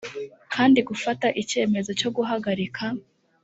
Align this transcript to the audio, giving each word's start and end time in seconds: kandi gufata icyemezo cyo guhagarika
kandi 0.53 0.79
gufata 0.89 1.27
icyemezo 1.41 1.91
cyo 1.99 2.09
guhagarika 2.15 2.85